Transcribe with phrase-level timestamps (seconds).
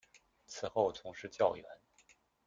[0.47, 1.63] 此后从事教员。